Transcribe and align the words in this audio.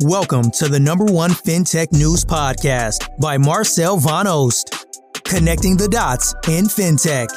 Welcome 0.00 0.50
to 0.58 0.68
the 0.68 0.78
number 0.78 1.04
one 1.06 1.30
FinTech 1.30 1.92
news 1.92 2.24
podcast 2.24 3.08
by 3.18 3.38
Marcel 3.38 3.96
Van 3.96 4.26
Oost, 4.26 4.84
connecting 5.24 5.76
the 5.76 5.88
dots 5.88 6.34
in 6.48 6.66
FinTech. 6.66 7.28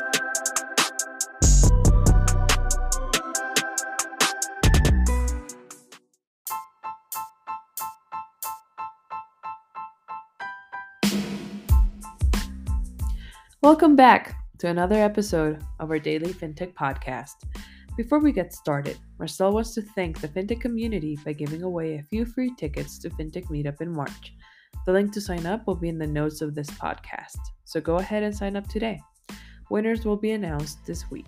Welcome 13.62 13.96
back 13.96 14.36
to 14.60 14.68
another 14.68 14.96
episode 14.96 15.64
of 15.80 15.92
our 15.92 16.00
daily 16.00 16.34
FinTech 16.34 16.74
podcast. 16.74 17.36
Before 17.98 18.20
we 18.20 18.32
get 18.32 18.54
started, 18.54 18.98
Marcel 19.18 19.52
wants 19.52 19.74
to 19.74 19.82
thank 19.82 20.22
the 20.22 20.28
FinTech 20.28 20.62
community 20.62 21.18
by 21.26 21.34
giving 21.34 21.64
away 21.64 21.96
a 21.96 22.04
few 22.04 22.28
free 22.28 22.54
tickets 22.56 23.00
to 23.00 23.10
FinTech 23.10 23.46
Meetup 23.46 23.82
in 23.82 23.92
March. 23.92 24.36
The 24.86 24.92
link 24.92 25.12
to 25.14 25.22
sign 25.22 25.48
up 25.48 25.66
will 25.66 25.74
be 25.74 25.90
in 25.90 25.98
the 25.98 26.06
notes 26.06 26.44
of 26.44 26.54
this 26.54 26.70
podcast, 26.70 27.40
so 27.66 27.82
go 27.82 27.96
ahead 27.96 28.22
and 28.22 28.38
sign 28.38 28.56
up 28.56 28.68
today. 28.68 29.02
Winners 29.72 30.06
will 30.06 30.16
be 30.16 30.34
announced 30.34 30.86
this 30.86 31.10
week. 31.10 31.26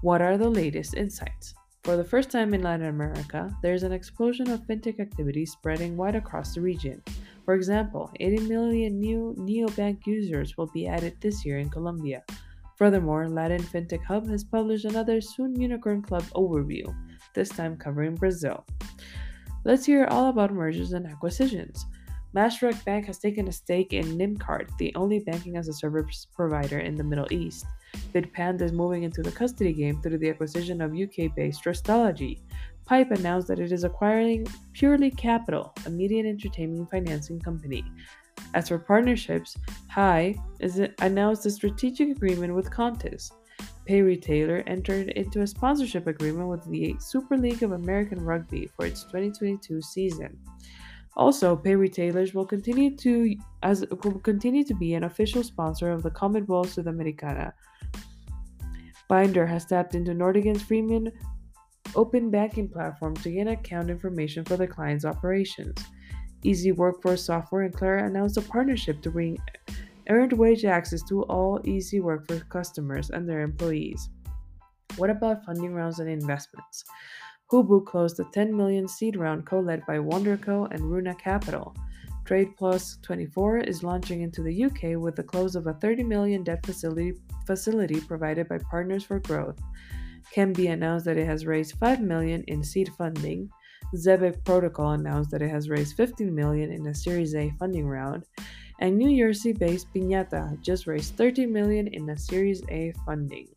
What 0.00 0.22
are 0.22 0.38
the 0.38 0.48
latest 0.48 0.94
insights? 0.94 1.52
For 1.84 1.98
the 1.98 2.04
first 2.04 2.30
time 2.30 2.54
in 2.54 2.62
Latin 2.62 2.86
America, 2.86 3.54
there 3.62 3.74
is 3.74 3.82
an 3.82 3.92
explosion 3.92 4.48
of 4.50 4.62
fintech 4.62 4.98
activity 4.98 5.44
spreading 5.44 5.94
wide 5.94 6.16
across 6.16 6.54
the 6.54 6.62
region. 6.62 7.02
For 7.44 7.54
example, 7.54 8.10
80 8.20 8.48
million 8.48 9.00
new 9.00 9.34
neobank 9.38 10.06
users 10.06 10.56
will 10.56 10.68
be 10.68 10.86
added 10.86 11.16
this 11.20 11.44
year 11.44 11.58
in 11.58 11.70
Colombia. 11.70 12.22
Furthermore, 12.76 13.28
Latin 13.28 13.62
FinTech 13.62 14.04
Hub 14.04 14.28
has 14.28 14.44
published 14.44 14.84
another 14.84 15.20
Soon 15.20 15.60
Unicorn 15.60 16.02
Club 16.02 16.24
overview, 16.34 16.94
this 17.34 17.48
time 17.48 17.76
covering 17.76 18.14
Brazil. 18.14 18.64
Let's 19.64 19.86
hear 19.86 20.06
all 20.06 20.28
about 20.28 20.52
mergers 20.52 20.92
and 20.92 21.06
acquisitions. 21.06 21.86
Mashreq 22.34 22.82
Bank 22.84 23.06
has 23.06 23.18
taken 23.18 23.46
a 23.46 23.52
stake 23.52 23.92
in 23.92 24.18
NymCard, 24.18 24.76
the 24.78 24.94
only 24.94 25.18
banking 25.18 25.56
as 25.56 25.68
a 25.68 25.72
service 25.72 26.26
provider 26.34 26.78
in 26.78 26.96
the 26.96 27.04
Middle 27.04 27.30
East. 27.30 27.66
Bitpanda 28.14 28.62
is 28.62 28.72
moving 28.72 29.02
into 29.02 29.22
the 29.22 29.30
custody 29.30 29.72
game 29.72 30.00
through 30.00 30.16
the 30.16 30.30
acquisition 30.30 30.80
of 30.80 30.96
UK 30.96 31.34
based 31.36 31.62
Trustology. 31.62 32.40
Pipe 32.84 33.10
announced 33.10 33.48
that 33.48 33.58
it 33.58 33.72
is 33.72 33.84
acquiring 33.84 34.46
Purely 34.72 35.10
Capital, 35.10 35.72
a 35.86 35.90
media 35.90 36.20
and 36.20 36.28
entertainment 36.28 36.90
financing 36.90 37.40
company. 37.40 37.84
As 38.54 38.68
for 38.68 38.78
partnerships, 38.78 39.56
High 39.88 40.34
is 40.60 40.80
announced 41.00 41.46
a 41.46 41.50
strategic 41.50 42.10
agreement 42.10 42.54
with 42.54 42.70
Qantas. 42.70 43.30
Pay 43.84 44.02
Retailer 44.02 44.62
entered 44.66 45.10
into 45.10 45.42
a 45.42 45.46
sponsorship 45.46 46.06
agreement 46.06 46.48
with 46.48 46.64
the 46.70 46.96
Super 46.98 47.36
League 47.36 47.62
of 47.62 47.72
American 47.72 48.24
Rugby 48.24 48.68
for 48.76 48.86
its 48.86 49.04
2022 49.04 49.82
season. 49.82 50.38
Also, 51.16 51.56
Pay 51.56 51.76
Retailers 51.76 52.32
will 52.32 52.46
continue 52.46 52.96
to 52.96 53.36
as 53.62 53.84
will 54.04 54.18
continue 54.20 54.64
to 54.64 54.74
be 54.74 54.94
an 54.94 55.04
official 55.04 55.42
sponsor 55.42 55.90
of 55.90 56.02
the 56.02 56.10
CONMEBOL 56.10 56.66
Sudamericana. 56.66 57.52
Binder 59.08 59.46
has 59.46 59.66
tapped 59.66 59.94
into 59.94 60.14
Nordigen's 60.14 60.62
Freemium 60.62 61.12
open 61.94 62.30
banking 62.30 62.68
platform 62.68 63.14
to 63.16 63.30
gain 63.30 63.48
account 63.48 63.90
information 63.90 64.44
for 64.44 64.56
their 64.56 64.66
clients' 64.66 65.04
operations. 65.04 65.78
Easy 66.42 66.72
Workforce 66.72 67.24
Software 67.24 67.62
and 67.62 67.74
Clara 67.74 68.06
announced 68.06 68.36
a 68.36 68.42
partnership 68.42 69.00
to 69.02 69.10
bring 69.10 69.38
earned 70.08 70.32
wage 70.32 70.64
access 70.64 71.02
to 71.04 71.22
all 71.24 71.60
Easy 71.64 72.00
Workforce 72.00 72.42
customers 72.44 73.10
and 73.10 73.28
their 73.28 73.42
employees. 73.42 74.10
What 74.96 75.10
about 75.10 75.44
funding 75.44 75.72
rounds 75.72 76.00
and 76.00 76.08
investments? 76.08 76.84
Hubu 77.50 77.84
closed 77.84 78.18
a 78.18 78.24
10 78.32 78.56
million 78.56 78.88
seed 78.88 79.16
round 79.16 79.46
co-led 79.46 79.84
by 79.86 79.98
Wonderco 79.98 80.70
and 80.72 80.90
Runa 80.90 81.14
Capital. 81.14 81.74
Trade 82.24 82.56
Plus 82.56 82.98
24 83.02 83.58
is 83.58 83.82
launching 83.82 84.22
into 84.22 84.42
the 84.42 84.64
UK 84.64 84.98
with 85.00 85.16
the 85.16 85.22
close 85.22 85.54
of 85.54 85.66
a 85.66 85.74
30 85.74 86.04
million 86.04 86.42
debt 86.44 86.64
facility, 86.64 87.14
facility 87.46 88.00
provided 88.00 88.48
by 88.48 88.58
Partners 88.58 89.04
for 89.04 89.18
Growth. 89.20 89.60
Cambly 90.34 90.72
announced 90.72 91.04
that 91.06 91.16
it 91.16 91.26
has 91.26 91.46
raised 91.46 91.78
5 91.78 92.00
million 92.00 92.44
in 92.48 92.62
seed 92.62 92.90
funding. 92.96 93.50
Zebec 93.94 94.44
Protocol 94.44 94.92
announced 94.92 95.30
that 95.30 95.42
it 95.42 95.50
has 95.50 95.68
raised 95.68 95.96
15 95.96 96.34
million 96.34 96.72
in 96.72 96.86
a 96.86 96.94
Series 96.94 97.34
A 97.34 97.52
funding 97.58 97.86
round, 97.86 98.24
and 98.80 98.96
New 98.96 99.16
Jersey-based 99.16 99.92
Piñata 99.94 100.60
just 100.60 100.86
raised 100.86 101.16
30 101.16 101.46
million 101.46 101.86
in 101.88 102.08
a 102.08 102.16
Series 102.16 102.62
A 102.70 102.92
funding 103.04 103.48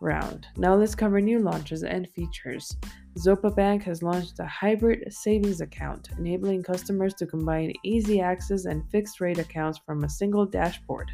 round. 0.00 0.46
Now 0.56 0.74
let's 0.74 0.94
cover 0.94 1.20
new 1.20 1.38
launches 1.38 1.82
and 1.82 2.08
features. 2.10 2.76
Zopa 3.18 3.54
Bank 3.54 3.82
has 3.84 4.02
launched 4.02 4.38
a 4.40 4.44
hybrid 4.44 5.10
savings 5.12 5.60
account, 5.60 6.08
enabling 6.18 6.62
customers 6.62 7.14
to 7.14 7.26
combine 7.26 7.72
easy 7.84 8.20
access 8.20 8.66
and 8.66 8.88
fixed 8.90 9.20
rate 9.20 9.38
accounts 9.38 9.78
from 9.86 10.04
a 10.04 10.10
single 10.10 10.44
dashboard. 10.44 11.10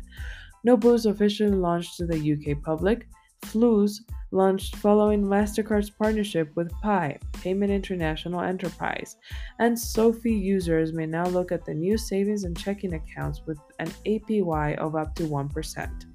Nobuz 0.67 1.09
officially 1.09 1.53
launched 1.53 1.97
to 1.99 2.07
the 2.07 2.33
UK 2.33 2.62
public. 2.62 3.07
Flooz 3.43 4.01
launched 4.33 4.77
following 4.77 5.23
MasterCard's 5.23 5.91
partnership 5.91 6.51
with 6.55 6.73
Pi, 6.83 7.19
Payment 7.33 7.73
International 7.73 8.41
Enterprise, 8.41 9.16
and 9.59 9.78
SoFi 9.78 10.33
users 10.33 10.92
may 10.92 11.07
now 11.07 11.27
look 11.27 11.51
at 11.51 11.65
the 11.65 11.75
new 11.75 11.98
savings 11.98 12.45
and 12.45 12.57
checking 12.57 12.95
accounts 12.95 13.42
with 13.47 13.59
an 13.78 13.91
APY 14.07 14.77
of 14.78 14.95
up 14.95 15.15
to 15.16 15.25
1%. 15.25 16.07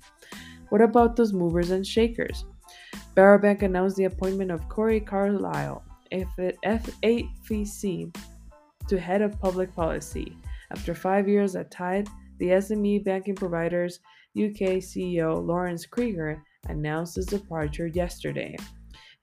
What 0.69 0.81
about 0.81 1.16
those 1.16 1.33
movers 1.33 1.72
and 1.72 1.86
shakers? 1.86 2.45
Varo 3.16 3.38
Bank 3.38 3.63
announced 3.63 3.98
the 3.98 4.06
appointment 4.06 4.51
of 4.51 4.68
Corey 4.69 5.00
Carlisle, 5.00 5.83
FAVC, 6.12 8.16
to 8.88 9.00
head 9.00 9.22
of 9.22 9.39
public 9.39 9.75
policy. 9.75 10.38
After 10.72 10.94
five 10.94 11.27
years 11.27 11.56
at 11.56 11.72
Tide, 11.72 12.07
the 12.39 12.48
SME 12.48 13.04
banking 13.04 13.36
provider's 13.36 14.00
UK 14.38 14.83
CEO 14.83 15.45
Laurence 15.45 15.86
Krieger 15.86 16.44
announced 16.67 17.15
his 17.15 17.25
departure 17.25 17.88
yesterday, 17.88 18.56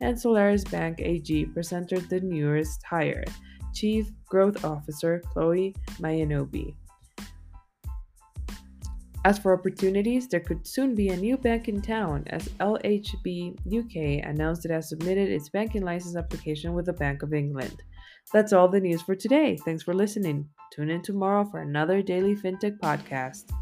and 0.01 0.19
Solaris 0.19 0.65
Bank 0.65 1.01
AG 1.01 1.47
presented 1.47 2.09
the 2.09 2.21
newest 2.21 2.83
hire, 2.85 3.25
Chief 3.75 4.11
Growth 4.29 4.65
Officer 4.65 5.23
Chloe 5.33 5.75
Mayanobi. 6.01 6.75
As 9.25 9.39
for 9.39 9.57
opportunities, 9.57 10.27
there 10.27 10.41
could 10.41 10.67
soon 10.67 10.97
be 10.97 11.11
a 11.11 11.17
new 11.17 11.37
bank 11.37 11.69
in 11.69 11.81
town 11.81 12.25
as 12.27 12.49
LHV 12.59 13.55
UK 13.69 14.27
announced 14.29 14.65
it 14.65 14.73
has 14.73 14.89
submitted 14.89 15.29
its 15.29 15.49
banking 15.49 15.83
license 15.83 16.17
application 16.17 16.75
with 16.75 16.87
the 16.87 16.93
Bank 16.93 17.23
of 17.23 17.33
England. 17.33 17.85
That's 18.33 18.53
all 18.53 18.69
the 18.69 18.81
news 18.81 19.03
for 19.03 19.15
today. 19.15 19.57
Thanks 19.65 19.85
for 19.85 19.95
listening. 19.95 20.49
Tune 20.75 20.91
in 20.91 21.03
tomorrow 21.03 21.45
for 21.45 21.61
another 21.61 22.03
daily 22.03 22.35
FinTech 22.35 22.79
podcast. 22.79 23.53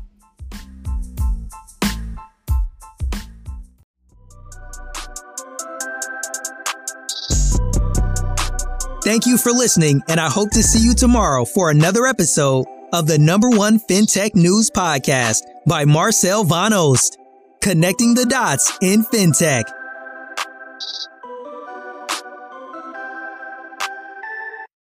Thank 9.02 9.24
you 9.24 9.38
for 9.38 9.50
listening, 9.50 10.02
and 10.08 10.20
I 10.20 10.28
hope 10.28 10.50
to 10.50 10.62
see 10.62 10.78
you 10.78 10.94
tomorrow 10.94 11.46
for 11.46 11.70
another 11.70 12.04
episode 12.04 12.66
of 12.92 13.06
the 13.06 13.18
number 13.18 13.48
one 13.48 13.80
FinTech 13.80 14.34
News 14.34 14.70
Podcast 14.70 15.40
by 15.66 15.86
Marcel 15.86 16.44
Van 16.44 16.72
Oost, 16.72 17.16
connecting 17.62 18.14
the 18.14 18.26
dots 18.26 18.76
in 18.82 19.02
FinTech. 19.04 19.64